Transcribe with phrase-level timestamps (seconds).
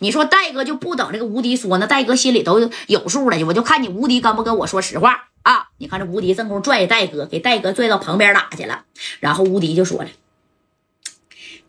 [0.00, 5.68] 你说戴哥就不等这个无敌说呢，戴哥心里都有数了，我就看你无敌跟不跟我说实话啊！
[5.78, 8.84] 你看这无敌正功拽戴哥，给戴哥拽到旁边打去了，
[9.20, 10.08] 然后无敌就说了：“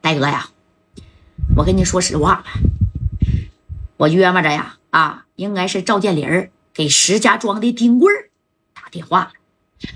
[0.01, 0.49] 戴哥呀，
[1.57, 2.45] 我跟你说实话吧，
[3.97, 8.11] 我约摸着呀，啊，应该是赵建林给石家庄的丁贵
[8.73, 9.31] 打电话了，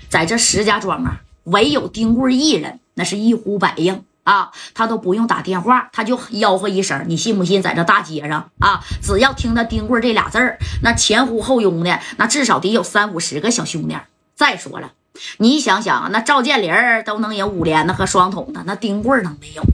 [0.08, 7.60] 在这石家庄啊，唯有丁贵一人，那是一呼百应。”啊，他都不用打电话，他就吆喝一声，你信不信？
[7.60, 13.96] 在这大街上啊，只要听到“丁贵”这俩字儿，那前呼后拥的，那至少得有三五十个小兄弟。
[14.36, 14.92] 再说了，
[15.38, 16.72] 你想想，那赵建林
[17.04, 19.68] 都能赢五连的和双筒的，那丁贵能没有吗？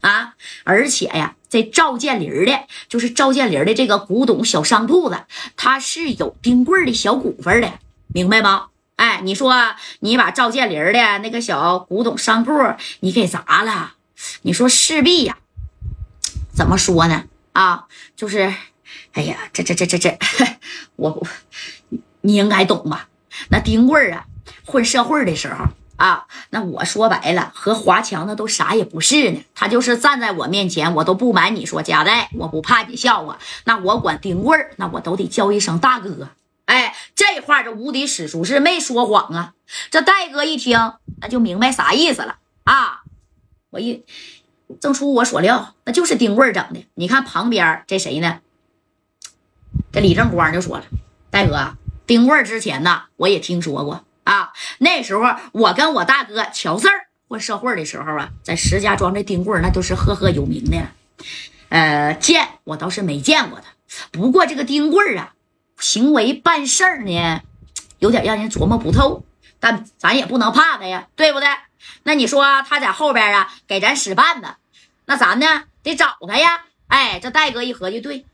[0.00, 0.34] 啊！
[0.64, 5.20] 而且呀，这赵建林的，就是赵建林的这个古董小商铺子，
[5.56, 7.70] 他是有丁贵的小股份的，
[8.08, 8.66] 明白吗？
[8.96, 9.54] 哎，你说
[10.00, 12.52] 你把赵建林的那个小古董商铺
[13.00, 13.94] 你给砸了？
[14.42, 15.38] 你说势必呀，
[16.54, 17.24] 怎么说呢？
[17.52, 18.54] 啊，就是，
[19.12, 20.18] 哎呀，这这这这这，
[20.96, 21.26] 我
[22.20, 23.08] 你应该懂吧？
[23.48, 24.26] 那丁贵啊，
[24.64, 25.64] 混社会的时候
[25.96, 29.42] 啊，那我说白了，和华强那都啥也不是呢。
[29.54, 33.38] 他就是站在我面前，我都不瞒你说，夹带，我不怕你笑话。
[33.64, 36.28] 那我管丁贵那我都得叫一声大哥。
[36.66, 39.54] 哎，这话这无敌史书是没说谎啊。
[39.90, 43.02] 这戴哥一听，那就明白啥意思了啊。
[43.70, 44.04] 我一
[44.80, 46.84] 正出我所料，那就是丁贵整的。
[46.94, 48.40] 你看旁边这谁呢？
[49.92, 50.84] 这李正光就说了
[51.30, 54.52] ：“大哥，丁贵之前呢，我也听说过啊。
[54.78, 56.88] 那时候我跟我大哥乔四
[57.28, 60.88] 混社会的时候啊，在石家庄这丁贵那都是赫赫有名的。
[61.68, 63.66] 呃，见我倒是没见过他。
[64.10, 65.34] 不过这个丁贵啊，
[65.78, 67.42] 行为办事儿呢，
[68.00, 69.24] 有点让人琢磨不透。
[69.60, 71.48] 但咱也不能怕他呀，对不对？”
[72.02, 74.54] 那你说他在后边啊给咱使绊子，
[75.06, 76.64] 那咱呢得找他呀。
[76.88, 78.24] 哎，这戴哥一合计，对，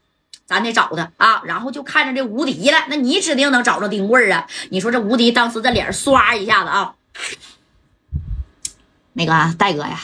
[0.47, 1.43] 咱得找他啊。
[1.45, 4.47] 然后就看着这无敌了，那你指定能找着丁贵啊。
[4.71, 6.95] 你说这无敌当时这脸刷一下子啊，
[9.13, 10.01] 那个戴哥呀，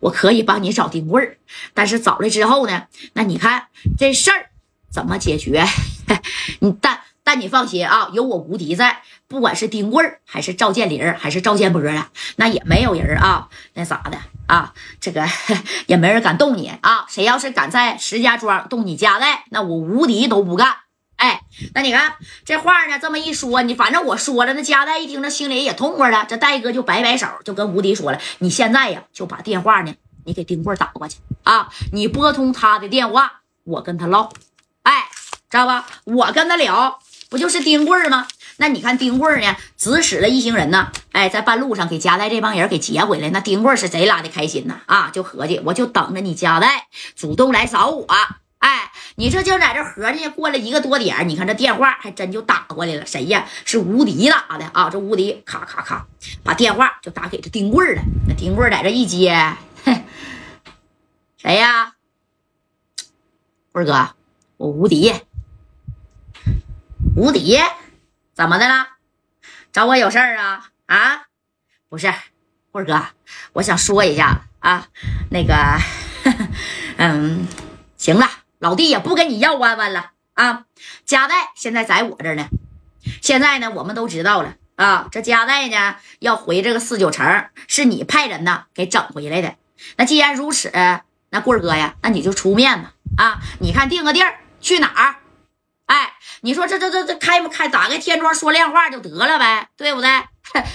[0.00, 1.38] 我可以帮你找丁贵
[1.74, 3.68] 但是找来之后呢，那你看
[3.98, 4.50] 这事儿
[4.90, 5.66] 怎么解决？
[6.60, 9.02] 你但但你放心啊，有我无敌在。
[9.32, 15.26] 不管是丁贵还是赵建林还是赵建波啊，那也没有人啊，那咋的啊，这个
[15.88, 17.06] 也没人敢动你啊。
[17.08, 20.76] 谁要是敢在石家庄动你家代，那我无敌都不干。
[21.16, 21.40] 哎，
[21.74, 26.26] 那你看这话呢，这么一说，你反正我说了，那家代一听，这心里也痛快了。
[26.28, 29.94] 这戴哥就摆摆手，就跟无敌说了：“你现在呀，就把电话呢，
[30.26, 34.30] 你给丁贵打过去啊，你拨通他的电话，我跟他唠。
[34.82, 35.04] 哎，
[35.48, 35.86] 知道吧？
[36.04, 36.98] 我跟他聊，
[37.30, 38.28] 不就是丁贵吗？”
[38.62, 43.28] 那你看丁贵呢，指使了一行人呢，哎，在半路上给夹带这帮人给劫回来。
[43.30, 46.86] 那丁贵是贼拉的开心呐，啊，就合计我就等着你夹带
[47.16, 48.06] 主动来找我。
[48.58, 53.04] 哎，你这就在这合计，过了一个多点，你看这电话还真就打过来了。
[53.04, 53.46] 谁呀？
[53.64, 54.88] 是无敌打的啊！
[54.88, 56.06] 这无敌咔咔咔
[56.44, 58.02] 把电话就打给这丁贵了。
[58.28, 59.56] 那丁贵在这一接，
[61.36, 61.94] 谁呀？
[63.72, 64.10] 贵哥，
[64.56, 65.12] 我无敌，
[67.16, 67.58] 无敌。
[68.34, 68.88] 怎么的了？
[69.72, 70.70] 找我有事儿啊？
[70.86, 71.22] 啊，
[71.88, 72.12] 不是，
[72.70, 73.06] 辉哥，
[73.54, 74.88] 我想说一下啊，
[75.30, 75.54] 那个，
[76.98, 77.46] 嗯，
[77.96, 78.28] 行了，
[78.58, 80.64] 老弟也不跟你要弯弯了啊。
[81.04, 82.48] 家代现在在我这呢，
[83.22, 85.08] 现在呢，我们都知道了啊。
[85.10, 89.56] 这家代呢要回这个四九城，是你派人呢给整回来的。
[89.96, 90.70] 那既然如此，
[91.30, 93.40] 那贵哥呀，那你就出面吧啊。
[93.60, 95.16] 你看定个地儿去哪儿？
[95.92, 96.12] 哎。
[96.44, 97.68] 你说这这这这开不开？
[97.68, 100.10] 打开天窗说亮话就得了呗，对不对？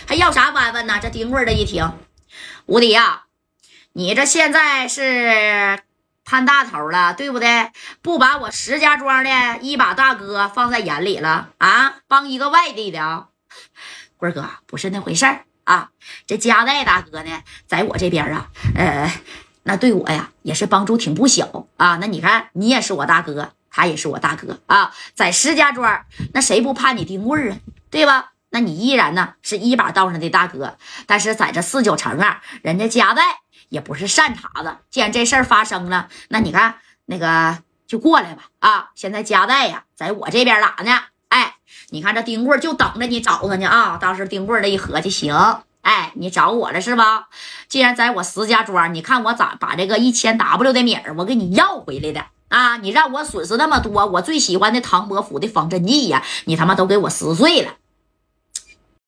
[0.08, 0.98] 还要啥弯弯呢？
[1.02, 1.92] 这丁贵的一听，
[2.68, 3.24] 无敌呀，
[3.92, 5.78] 你这现在是
[6.24, 7.72] 攀大头了，对不对？
[8.02, 11.96] 不把我石家庄的一把大哥放在眼里了啊？
[12.08, 13.28] 帮一个外地的啊？
[14.16, 15.90] 贵哥不是那回事儿啊！
[16.26, 19.12] 这加代大哥呢，在我这边啊，呃，
[19.64, 21.98] 那对我呀也是帮助挺不小啊。
[22.00, 23.52] 那你看，你也是我大哥。
[23.78, 26.04] 他也是我大哥啊，在石家庄，
[26.34, 27.58] 那谁不怕你丁贵啊？
[27.92, 28.32] 对吧？
[28.50, 33.22] 那你依然呢是一把刀上的大哥，但是在这四九城啊，人家家代
[33.70, 34.78] 也不是善茬子。
[34.90, 38.90] 既然这事儿发生了，那你看那个就过来吧啊！
[38.96, 41.00] 现在家代呀，在我这边哪呢？
[41.30, 41.58] 哎，
[41.90, 44.00] 你看这丁贵就等着你找他呢啊！
[44.02, 47.28] 当时丁贵这一合计，行，哎，你找我了是吧？
[47.68, 52.26] 既然在我石家庄，你看我咋把这个一千 W 的米儿我给你要回来的。
[52.50, 52.78] 啊！
[52.78, 57.74] 你让我损失那么多，我最喜欢的唐伯虎的仿真记呀，你他妈都给我撕碎了